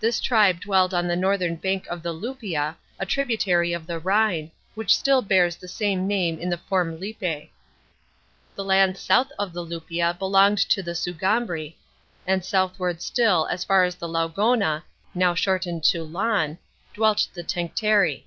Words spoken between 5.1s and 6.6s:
bears the same name in the